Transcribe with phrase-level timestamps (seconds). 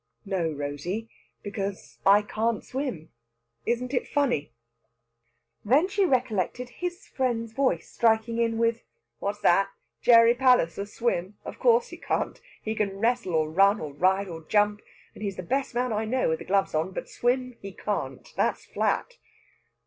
[0.25, 1.09] "No, Rosey,
[1.43, 3.11] because I can't swim.
[3.67, 4.51] Isn't it funny?"
[5.63, 8.81] Then she recollected his friend's voice striking in with:
[9.19, 9.69] "What's that?
[10.01, 11.37] Gerry Palliser swim!
[11.45, 12.41] Of course he can't.
[12.63, 14.81] He can wrestle, or run, or ride, or jump;
[15.13, 16.93] and he's the best man I know with the gloves on.
[16.93, 18.27] But swim he can't!
[18.35, 19.17] That's flat!"